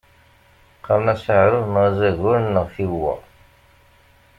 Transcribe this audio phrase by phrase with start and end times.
[0.77, 3.13] Qqaren-as aɛrur neɣ azagur neɣ tiwwa.